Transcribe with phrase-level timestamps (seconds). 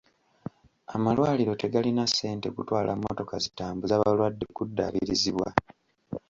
[0.95, 5.49] Amalwaliro tegalina ssente kutwala mmotoka zitambuza balwadde kuddaabirizibwa.